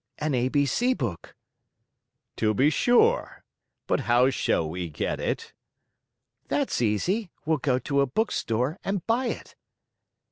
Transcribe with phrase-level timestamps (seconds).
[0.17, 1.35] "An A B C book."
[2.37, 3.43] "To be sure!
[3.85, 5.53] But how shall we get it?"
[6.47, 7.29] "That's easy.
[7.45, 9.53] We'll go to a bookstore and buy it."